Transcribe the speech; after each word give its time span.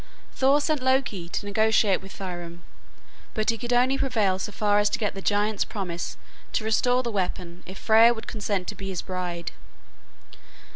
Thor 0.33 0.59
sent 0.59 0.81
Loki 0.81 1.29
to 1.29 1.45
negotiate 1.45 2.01
with 2.01 2.13
Thrym, 2.13 2.63
but 3.35 3.51
he 3.51 3.57
could 3.59 3.71
only 3.71 3.99
prevail 3.99 4.39
so 4.39 4.51
far 4.51 4.79
as 4.79 4.89
to 4.89 4.97
get 4.97 5.13
the 5.13 5.21
giant's 5.21 5.63
promise 5.63 6.17
to 6.53 6.63
restore 6.63 7.03
the 7.03 7.11
weapon 7.11 7.61
if 7.67 7.77
Freya 7.77 8.11
would 8.11 8.25
consent 8.25 8.67
to 8.69 8.73
be 8.75 8.87
his 8.89 9.03
bride. 9.03 9.51